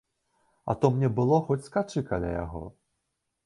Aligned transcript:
А 0.73 0.75
то 0.85 0.89
мне 0.95 1.11
было 1.21 1.39
хоць 1.51 1.59
скачы 1.69 2.05
каля 2.11 2.35
яго. 2.43 2.67